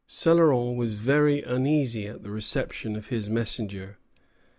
[0.09, 3.99] Céloron was very uneasy at the reception of his messenger.